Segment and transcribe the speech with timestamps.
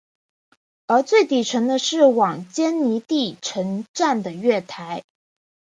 [0.87, 5.03] 而最底层是往坚尼地城站的月台。